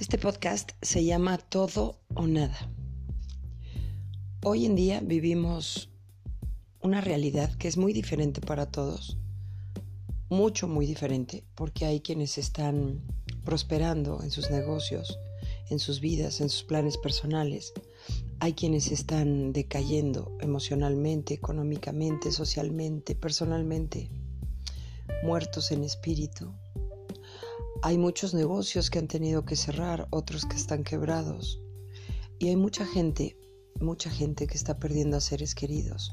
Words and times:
Este 0.00 0.16
podcast 0.16 0.70
se 0.80 1.04
llama 1.04 1.36
Todo 1.36 2.00
o 2.14 2.26
Nada. 2.26 2.56
Hoy 4.42 4.64
en 4.64 4.74
día 4.74 5.00
vivimos 5.04 5.90
una 6.80 7.02
realidad 7.02 7.54
que 7.58 7.68
es 7.68 7.76
muy 7.76 7.92
diferente 7.92 8.40
para 8.40 8.64
todos, 8.64 9.18
mucho, 10.30 10.68
muy 10.68 10.86
diferente, 10.86 11.44
porque 11.54 11.84
hay 11.84 12.00
quienes 12.00 12.38
están 12.38 13.02
prosperando 13.44 14.22
en 14.22 14.30
sus 14.30 14.50
negocios, 14.50 15.18
en 15.68 15.78
sus 15.78 16.00
vidas, 16.00 16.40
en 16.40 16.48
sus 16.48 16.62
planes 16.62 16.96
personales. 16.96 17.74
Hay 18.38 18.54
quienes 18.54 18.90
están 18.92 19.52
decayendo 19.52 20.34
emocionalmente, 20.40 21.34
económicamente, 21.34 22.32
socialmente, 22.32 23.14
personalmente, 23.14 24.08
muertos 25.22 25.70
en 25.72 25.84
espíritu, 25.84 26.54
hay 27.82 27.96
muchos 27.96 28.34
negocios 28.34 28.90
que 28.90 28.98
han 28.98 29.08
tenido 29.08 29.46
que 29.46 29.56
cerrar, 29.56 30.06
otros 30.10 30.44
que 30.44 30.56
están 30.56 30.84
quebrados. 30.84 31.60
Y 32.38 32.48
hay 32.48 32.56
mucha 32.56 32.84
gente, 32.84 33.38
mucha 33.80 34.10
gente 34.10 34.46
que 34.46 34.56
está 34.56 34.78
perdiendo 34.78 35.16
a 35.16 35.20
seres 35.20 35.54
queridos. 35.54 36.12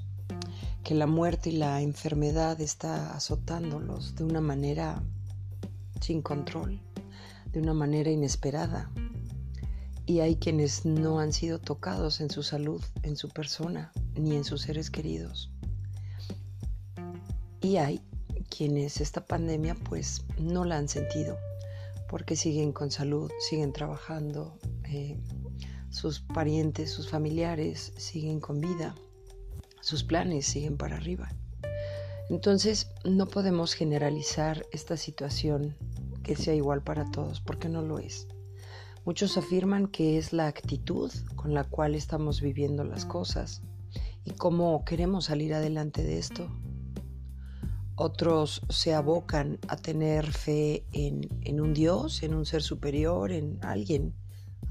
Que 0.84 0.96
la 0.96 1.08
muerte 1.08 1.50
y 1.50 1.58
la 1.58 1.82
enfermedad 1.82 2.62
está 2.62 3.14
azotándolos 3.14 4.16
de 4.16 4.24
una 4.24 4.40
manera 4.40 5.04
sin 6.00 6.22
control, 6.22 6.82
de 7.52 7.60
una 7.60 7.74
manera 7.74 8.12
inesperada. 8.12 8.90
Y 10.06 10.22
hay 10.22 10.38
quienes 10.38 10.86
no 10.86 11.20
han 11.20 11.34
sido 11.34 11.60
tocados 11.60 12.22
en 12.22 12.30
su 12.30 12.44
salud, 12.44 12.82
en 13.04 13.18
su 13.18 13.28
persona, 13.28 13.92
ni 14.16 14.38
en 14.38 14.46
sus 14.46 14.62
seres 14.62 14.90
queridos. 14.90 15.52
Y 17.60 17.76
hay 17.76 18.00
quienes 18.50 19.02
esta 19.02 19.26
pandemia 19.26 19.76
pues 19.76 20.24
no 20.40 20.64
la 20.64 20.78
han 20.78 20.88
sentido 20.88 21.38
porque 22.09 22.36
siguen 22.36 22.72
con 22.72 22.91
salud, 22.91 23.31
siguen 23.39 23.73
trabajando, 23.73 24.58
eh, 24.86 25.19
sus 25.89 26.19
parientes, 26.19 26.91
sus 26.91 27.09
familiares 27.09 27.94
siguen 27.97 28.39
con 28.39 28.59
vida, 28.59 28.95
sus 29.81 30.03
planes 30.03 30.45
siguen 30.45 30.78
para 30.78 30.97
arriba. 30.97 31.30
Entonces 32.30 32.91
no 33.05 33.28
podemos 33.28 33.73
generalizar 33.73 34.66
esta 34.72 34.97
situación 34.97 35.75
que 36.23 36.35
sea 36.35 36.53
igual 36.53 36.83
para 36.83 37.09
todos, 37.09 37.39
porque 37.39 37.69
no 37.69 37.81
lo 37.81 38.00
es. 38.00 38.28
Muchos 39.05 39.38
afirman 39.38 39.88
que 39.88 40.17
es 40.17 40.33
la 40.33 40.47
actitud 40.47 41.09
con 41.38 41.53
la 41.53 41.63
cual 41.63 41.95
estamos 41.95 42.41
viviendo 42.41 42.83
las 42.83 43.05
cosas 43.05 43.61
y 44.25 44.31
cómo 44.31 44.83
queremos 44.83 45.25
salir 45.25 45.53
adelante 45.53 46.03
de 46.03 46.19
esto, 46.19 46.52
otros 47.98 48.62
se 48.70 48.94
abocan 48.94 49.58
a 49.67 49.76
tener 49.76 50.31
fe 50.31 50.86
en, 50.92 51.59
un 51.59 51.73
Dios, 51.73 52.22
en 52.22 52.36
un 52.36 52.45
ser 52.45 52.62
superior, 52.62 53.31
en 53.31 53.58
alguien 53.64 54.14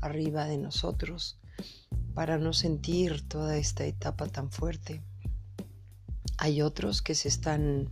arriba 0.01 0.45
de 0.45 0.59
nosotros, 0.59 1.37
para 2.15 2.39
no 2.39 2.53
sentir 2.53 3.27
toda 3.29 3.59
esta 3.59 3.85
etapa 3.85 4.29
tan 4.29 4.53
fuerte. 4.53 5.03
Hay 6.39 6.63
otros 6.63 7.03
que 7.03 7.17
se 7.17 7.27
están 7.27 7.91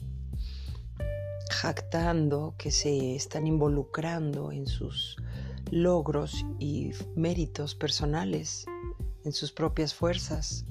jactando, 1.50 2.54
que 2.56 2.70
se 2.70 3.16
están 3.16 3.48
involucrando 3.48 4.52
en 4.52 4.68
sus 4.68 5.16
logros 5.72 6.46
y 6.60 6.92
méritos 7.16 7.74
personales, 7.74 8.66
en 9.24 9.32
sus 9.32 9.50
propias 9.50 9.94
fuerzas, 9.94 10.64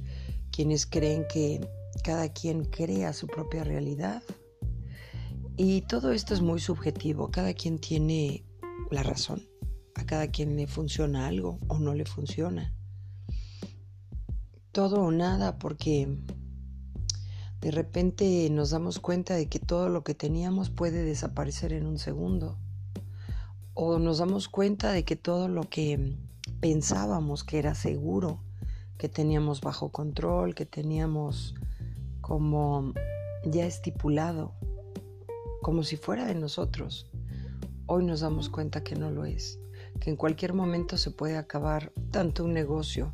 quienes 0.52 0.86
creen 0.86 1.25
que 1.28 1.67
cada 2.02 2.31
quien 2.31 2.64
crea 2.64 3.11
su 3.11 3.28
propia 3.28 3.66
realidad 3.66 4.23
y 5.56 5.82
todo 5.82 6.12
esto 6.12 6.34
es 6.34 6.42
muy 6.42 6.59
subjetivo, 6.59 7.30
cada 7.30 7.54
quien 7.54 7.80
tiene 7.80 8.44
la 8.90 9.04
razón, 9.04 9.44
a 9.96 10.06
cada 10.06 10.28
quien 10.28 10.56
le 10.56 10.68
funciona 10.68 11.28
algo 11.28 11.59
o 11.68 11.78
no 11.78 11.94
le 11.94 12.06
funciona. 12.06 12.74
Todo 14.72 15.02
o 15.02 15.12
nada 15.12 15.59
porque 15.59 16.18
de 17.62 17.72
repente 17.72 18.50
nos 18.50 18.72
damos 18.72 19.00
cuenta 19.00 19.36
de 19.36 19.47
que 19.47 19.59
todo 19.59 19.90
lo 19.90 20.03
que 20.03 20.16
teníamos 20.16 20.69
puede 20.69 21.03
desaparecer 21.03 21.72
en 21.72 21.86
un 21.86 22.00
segundo. 22.00 22.58
O 23.75 24.00
nos 24.00 24.18
damos 24.18 24.50
cuenta 24.50 24.92
de 24.92 25.06
que 25.06 25.16
todo 25.16 25.47
lo 25.47 25.69
que 25.69 26.18
pensábamos 26.59 27.44
que 27.44 27.59
era 27.59 27.75
seguro, 27.75 28.44
que 28.97 29.08
teníamos 29.08 29.62
bajo 29.62 29.92
control, 29.92 30.56
que 30.56 30.66
teníamos 30.66 31.56
como 32.22 32.94
ya 33.46 33.66
estipulado, 33.66 34.56
como 35.63 35.84
si 35.84 35.96
fuera 35.96 36.25
de 36.25 36.35
nosotros. 36.35 37.09
Hoy 37.88 38.06
nos 38.06 38.19
damos 38.19 38.50
cuenta 38.50 38.84
que 38.84 38.96
no 38.96 39.09
lo 39.09 39.24
es, 39.24 39.59
que 40.01 40.09
en 40.09 40.18
cualquier 40.18 40.53
momento 40.53 40.97
se 40.97 41.09
puede 41.09 41.38
acabar 41.38 41.94
tanto 42.12 42.44
un 42.44 42.53
negocio 42.53 43.13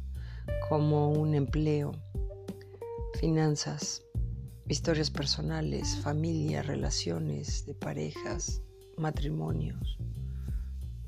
como 0.67 1.11
un 1.11 1.35
empleo, 1.35 1.91
finanzas, 3.19 4.01
historias 4.67 5.11
personales, 5.11 5.97
familia, 5.97 6.63
relaciones 6.63 7.67
de 7.67 7.75
parejas, 7.75 8.63
matrimonios, 8.97 9.99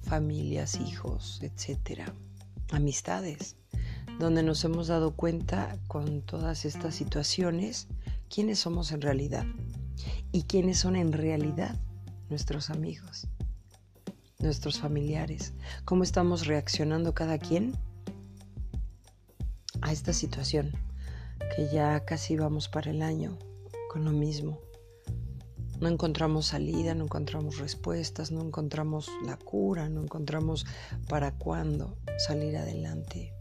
familias, 0.03 0.79
hijos, 0.79 1.39
etcétera, 1.41 2.13
amistades, 2.71 3.55
donde 4.19 4.43
nos 4.43 4.63
hemos 4.63 4.87
dado 4.87 5.15
cuenta 5.15 5.79
con 5.87 6.21
todas 6.21 6.65
estas 6.65 6.93
situaciones 6.93 7.87
quiénes 8.29 8.59
somos 8.59 8.91
en 8.91 9.01
realidad 9.01 9.45
y 10.31 10.43
quiénes 10.43 10.79
son 10.79 10.95
en 10.95 11.11
realidad 11.11 11.75
nuestros 12.29 12.69
amigos, 12.69 13.27
nuestros 14.39 14.79
familiares, 14.79 15.53
cómo 15.85 16.03
estamos 16.03 16.47
reaccionando 16.47 17.13
cada 17.13 17.37
quien 17.37 17.73
a 19.81 19.91
esta 19.91 20.13
situación, 20.13 20.71
que 21.55 21.67
ya 21.73 22.05
casi 22.05 22.37
vamos 22.37 22.69
para 22.69 22.91
el 22.91 23.01
año 23.01 23.37
con 23.89 24.05
lo 24.05 24.11
mismo. 24.11 24.59
No 25.79 25.89
encontramos 25.89 26.45
salida, 26.47 26.93
no 26.93 27.05
encontramos 27.05 27.57
respuestas, 27.57 28.31
no 28.31 28.41
encontramos 28.41 29.09
la 29.25 29.35
cura, 29.35 29.89
no 29.89 30.03
encontramos 30.03 30.65
para 31.09 31.31
cuándo 31.31 31.97
salir 32.19 32.55
adelante. 32.55 33.33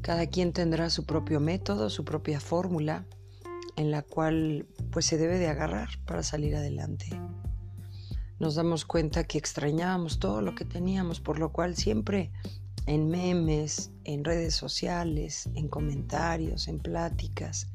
Cada 0.00 0.26
quien 0.26 0.52
tendrá 0.52 0.90
su 0.90 1.04
propio 1.04 1.38
método, 1.38 1.90
su 1.90 2.04
propia 2.04 2.40
fórmula 2.40 3.04
en 3.76 3.90
la 3.90 4.02
cual 4.02 4.66
pues 4.90 5.06
se 5.06 5.18
debe 5.18 5.38
de 5.38 5.48
agarrar 5.48 5.88
para 6.06 6.22
salir 6.22 6.56
adelante. 6.56 7.08
Nos 8.38 8.56
damos 8.56 8.84
cuenta 8.84 9.24
que 9.24 9.38
extrañábamos 9.38 10.18
todo 10.18 10.42
lo 10.42 10.54
que 10.54 10.64
teníamos, 10.64 11.20
por 11.20 11.38
lo 11.38 11.52
cual 11.52 11.76
siempre 11.76 12.32
en 12.86 13.08
memes, 13.08 13.92
en 14.04 14.24
redes 14.24 14.54
sociales, 14.54 15.48
en 15.54 15.68
comentarios, 15.68 16.66
en 16.66 16.80
pláticas, 16.80 17.68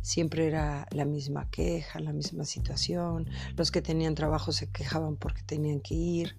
siempre 0.00 0.46
era 0.46 0.86
la 0.92 1.04
misma 1.04 1.50
queja, 1.50 1.98
la 1.98 2.12
misma 2.12 2.44
situación. 2.44 3.28
Los 3.56 3.72
que 3.72 3.82
tenían 3.82 4.14
trabajo 4.14 4.52
se 4.52 4.70
quejaban 4.70 5.16
porque 5.16 5.42
tenían 5.42 5.80
que 5.80 5.94
ir, 5.94 6.36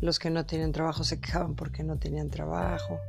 los 0.00 0.18
que 0.18 0.30
no 0.30 0.46
tenían 0.46 0.72
trabajo 0.72 1.04
se 1.04 1.20
quejaban 1.20 1.56
porque 1.56 1.82
no 1.82 1.98
tenían 1.98 2.30
trabajo. 2.30 3.00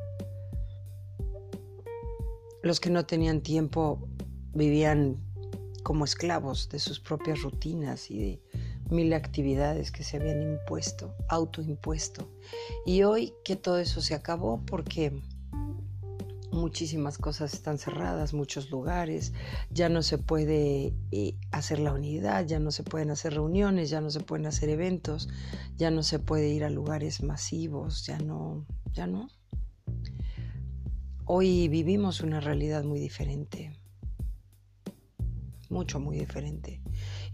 Los 2.64 2.80
que 2.80 2.90
no 2.90 3.06
tenían 3.06 3.42
tiempo 3.42 4.08
vivían 4.54 5.27
como 5.88 6.04
esclavos 6.04 6.68
de 6.68 6.80
sus 6.80 7.00
propias 7.00 7.44
rutinas 7.44 8.12
y 8.12 8.18
de 8.18 8.42
mil 8.90 9.14
actividades 9.14 9.90
que 9.90 10.04
se 10.04 10.18
habían 10.18 10.42
impuesto, 10.42 11.16
autoimpuesto. 11.30 12.30
Y 12.86 13.04
hoy 13.04 13.34
que 13.46 13.56
todo 13.56 13.78
eso 13.78 14.02
se 14.02 14.14
acabó 14.14 14.62
porque 14.66 15.18
muchísimas 16.52 17.18
cosas 17.18 17.54
están 17.54 17.78
cerradas, 17.78 18.34
muchos 18.34 18.70
lugares, 18.70 19.32
ya 19.70 19.88
no 19.88 20.02
se 20.02 20.18
puede 20.18 20.94
eh, 21.14 21.38
hacer 21.52 21.80
la 21.80 21.94
unidad, 21.94 22.46
ya 22.46 22.60
no 22.60 22.72
se 22.72 22.84
pueden 22.84 23.10
hacer 23.10 23.36
reuniones, 23.36 23.90
ya 23.90 24.02
no 24.02 24.10
se 24.10 24.20
pueden 24.20 24.46
hacer 24.46 24.68
eventos, 24.68 25.30
ya 25.78 25.90
no 25.90 26.04
se 26.04 26.20
puede 26.20 26.50
ir 26.50 26.66
a 26.66 26.70
lugares 26.70 27.24
masivos, 27.24 28.06
ya 28.06 28.20
no, 28.20 28.66
ya 28.92 29.08
no. 29.08 29.30
Hoy 31.24 31.70
vivimos 31.70 32.20
una 32.20 32.42
realidad 32.42 32.84
muy 32.84 33.00
diferente 33.00 33.72
mucho, 35.78 36.00
muy 36.00 36.18
diferente. 36.18 36.82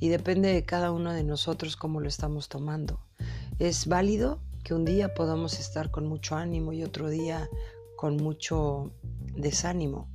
Y 0.02 0.10
depende 0.10 0.52
de 0.52 0.66
cada 0.66 0.92
uno 0.92 1.14
de 1.14 1.24
nosotros 1.24 1.78
cómo 1.78 2.02
lo 2.02 2.10
estamos 2.10 2.50
tomando. 2.50 3.00
Es 3.58 3.88
válido 3.88 4.42
que 4.66 4.74
un 4.74 4.84
día 4.84 5.14
podamos 5.14 5.62
estar 5.62 5.92
con 5.92 6.08
mucho 6.08 6.36
ánimo 6.36 6.74
y 6.74 6.84
otro 6.84 7.08
día 7.08 7.50
con 7.96 8.18
mucho 8.18 8.92
desánimo. 9.38 10.10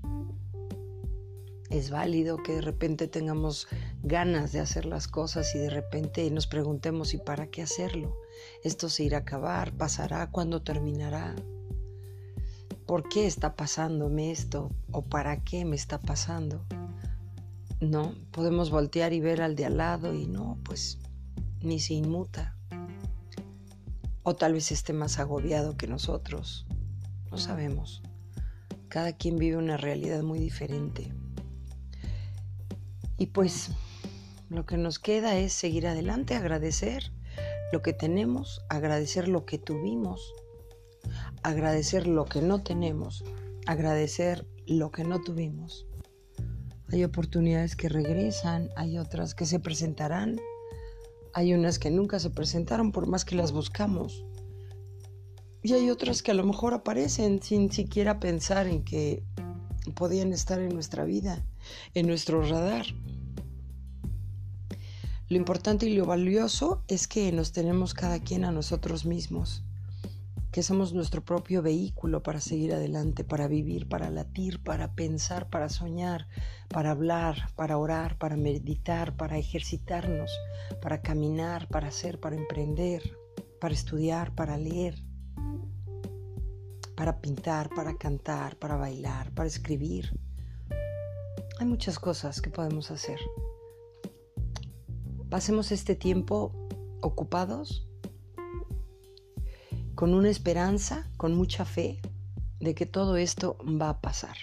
Es 1.70 1.88
válido 1.88 2.36
que 2.42 2.56
de 2.56 2.60
repente 2.60 3.08
tengamos 3.08 3.66
ganas 4.02 4.52
de 4.52 4.60
hacer 4.60 4.84
las 4.84 5.08
cosas 5.08 5.54
y 5.54 5.58
de 5.58 5.70
repente 5.70 6.30
nos 6.30 6.46
preguntemos 6.46 7.14
¿y 7.14 7.19
para 7.19 7.46
qué 7.46 7.62
hacerlo? 7.62 8.14
¿Esto 8.62 8.90
se 8.90 9.04
irá 9.04 9.19
a 9.19 9.20
acabar? 9.22 9.72
¿Pasará? 9.72 10.30
¿Cuándo 10.30 10.60
terminará? 10.60 11.34
¿Por 12.86 13.08
qué 13.08 13.26
está 13.26 13.56
pasándome 13.56 14.32
esto? 14.32 14.70
¿O 14.92 15.00
para 15.06 15.42
qué 15.44 15.64
me 15.64 15.76
está 15.76 15.98
pasando? 15.98 16.66
No, 17.80 18.12
podemos 18.32 18.70
voltear 18.70 19.12
y 19.12 19.20
ver 19.20 19.40
al 19.40 19.54
de 19.54 19.66
al 19.66 19.76
lado 19.76 20.12
y 20.12 20.26
no, 20.26 20.58
pues 20.64 20.98
ni 21.62 21.78
se 21.78 21.94
inmuta. 21.94 22.56
O 24.25 24.34
tal 24.34 24.52
vez 24.52 24.72
esté 24.72 24.92
más 24.92 25.19
agobiado 25.20 25.76
que 25.76 25.86
nosotros. 25.86 26.66
No 27.30 27.38
sabemos. 27.38 28.02
Cada 28.88 29.12
quien 29.12 29.36
vive 29.36 29.56
una 29.56 29.76
realidad 29.76 30.22
muy 30.22 30.40
diferente. 30.40 31.12
Y 33.16 33.26
pues 33.26 33.70
lo 34.48 34.66
que 34.66 34.76
nos 34.76 34.98
queda 34.98 35.36
es 35.36 35.52
seguir 35.52 35.86
adelante, 35.86 36.34
agradecer 36.34 37.12
lo 37.72 37.82
que 37.82 37.92
tenemos, 37.92 38.62
agradecer 38.69 39.28
lo 39.28 39.44
que 39.44 39.58
tuvimos, 39.58 40.32
agradecer 41.42 42.06
lo 42.06 42.25
que 42.25 42.40
no 42.42 42.62
tenemos, 42.62 43.25
agradecer 43.66 44.46
lo 44.66 44.90
que 44.90 45.04
no 45.04 45.20
tuvimos. 45.20 45.86
Hay 46.90 47.05
oportunidades 47.05 47.76
que 47.76 47.88
regresan, 47.88 48.70
hay 48.75 48.99
otras 48.99 49.35
que 49.35 49.44
se 49.44 49.61
presentarán, 49.61 50.40
hay 51.35 51.52
unas 51.52 51.79
que 51.79 51.90
nunca 51.90 52.19
se 52.19 52.31
presentaron 52.31 52.93
por 52.93 53.06
más 53.06 53.25
que 53.26 53.37
las 53.37 53.52
buscamos. 53.52 54.25
Y 55.62 55.75
hay 55.75 55.90
otras 55.90 56.23
que 56.23 56.31
a 56.31 56.35
lo 56.35 56.44
mejor 56.44 56.73
aparecen 56.73 57.43
sin 57.43 57.70
siquiera 57.70 58.20
pensar 58.20 58.67
en 58.67 58.85
que 58.85 59.23
podían 59.94 60.32
estar 60.32 60.61
en 60.61 60.70
nuestra 60.70 61.05
vida, 61.05 61.44
en 61.93 62.06
nuestro 62.06 62.43
radar. 62.43 62.87
Lo 65.29 65.37
importante 65.37 65.87
y 65.87 65.94
lo 65.94 66.06
valioso 66.06 66.85
es 66.88 67.06
que 67.06 67.31
nos 67.32 67.52
tenemos 67.52 67.93
cada 67.93 68.20
quien 68.20 68.46
a 68.46 68.52
nosotros 68.52 69.05
mismos, 69.05 69.62
que 70.58 70.64
somos 70.64 70.93
nuestro 70.93 71.25
propio 71.25 71.62
vehículo 71.62 72.20
para 72.20 72.40
seguir 72.40 72.75
adelante, 72.75 73.22
para 73.22 73.46
vivir, 73.46 73.88
para 73.88 74.10
latir, 74.10 74.60
para 74.60 74.93
pensar, 74.93 75.49
para 75.50 75.69
soñar, 75.69 76.26
para 76.69 76.90
hablar, 76.90 77.52
para 77.55 77.78
orar, 77.78 78.19
para 78.19 78.37
meditar, 78.37 79.14
para 79.14 79.38
ejercitarnos, 79.38 80.32
para 80.82 81.00
caminar, 81.00 81.69
para 81.69 81.87
hacer, 81.87 82.19
para 82.19 82.34
emprender, 82.34 83.02
para 83.60 83.72
estudiar, 83.72 84.34
para 84.34 84.58
leer, 84.58 85.00
para 86.96 87.20
pintar, 87.20 87.69
para 87.69 87.96
cantar, 87.96 88.56
para 88.56 88.75
bailar, 88.75 89.31
para 89.34 89.46
escribir. 89.46 90.19
Hay 91.61 91.66
muchas 91.66 92.00
cosas 92.00 92.40
que 92.40 92.50
podemos 92.50 92.90
hacer. 92.90 93.20
Pasemos 95.31 95.70
este 95.70 95.94
tiempo 95.94 96.50
ocupados 97.00 97.88
con 99.99 100.15
una 100.15 100.31
esperanza, 100.31 101.11
con 101.17 101.35
mucha 101.35 101.65
fe 101.65 102.00
de 102.61 102.77
que 102.77 102.87
todo 102.87 103.17
esto 103.17 103.59
va 103.65 103.89
a 103.89 104.00
pasar. 104.00 104.37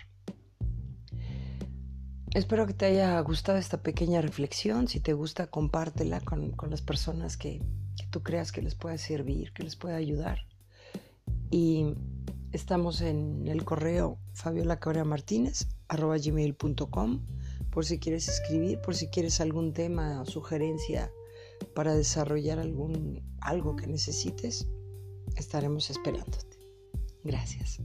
Espero 2.34 2.68
que 2.68 2.74
te 2.74 2.88
haya 2.88 3.18
gustado 3.22 3.58
esta 3.58 3.82
pequeña 3.82 4.20
reflexión. 4.20 4.90
Si 4.90 5.00
te 5.00 5.14
gusta, 5.14 5.48
compártela 5.48 6.20
con, 6.20 6.54
las 6.70 6.82
personas 6.82 7.38
que, 7.38 7.62
que, 7.96 8.06
tú 8.10 8.22
creas 8.22 8.52
que 8.52 8.62
les 8.62 8.76
pueda 8.76 8.98
servir, 8.98 9.54
que 9.54 9.64
les 9.64 9.78
pueda 9.78 9.96
ayudar. 9.96 10.40
Y 11.50 11.86
estamos 12.52 13.00
en 13.00 13.48
el 13.48 13.64
correo 13.64 14.20
gmail.com 15.88 17.26
por 17.72 17.86
si 17.86 17.98
quieres 17.98 18.28
escribir, 18.28 18.82
por 18.82 18.94
si 18.94 19.08
quieres 19.08 19.40
algún 19.40 19.72
tema 19.72 20.20
o 20.22 20.26
sugerencia 20.26 21.14
para 21.74 21.94
desarrollar 21.94 22.60
algún 22.60 23.24
algo 23.40 23.78
que 23.78 23.88
necesites, 23.88 24.68
estaremos 25.36 25.90
esperándote. 25.90 26.58
Gracias. 27.24 27.80